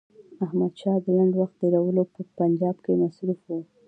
احمدشاه 0.43 0.97
د 1.03 1.07
لنډ 1.17 1.33
وخت 1.37 1.55
تېرولو 1.61 2.03
په 2.13 2.19
پنجاب 2.39 2.75
کې 2.83 2.93
مصروف 3.01 3.39
وو. 3.49 3.59